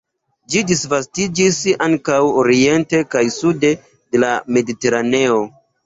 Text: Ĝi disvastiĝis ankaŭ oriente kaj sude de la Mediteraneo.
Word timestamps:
Ĝi 0.53 0.61
disvastiĝis 0.71 1.59
ankaŭ 1.89 2.17
oriente 2.45 3.05
kaj 3.15 3.25
sude 3.39 3.75
de 3.83 4.27
la 4.29 4.35
Mediteraneo. 4.57 5.43